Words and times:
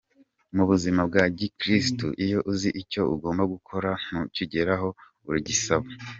Mu 0.55 0.63
buzima 0.69 1.01
bwa 1.09 1.23
gikristu, 1.37 2.05
iyo 2.25 2.39
uzi 2.51 2.69
icyo 2.81 3.01
ugomba 3.13 3.43
gukora 3.53 3.89
ntukigereho 4.05 4.87
uragisaba. 5.27 5.87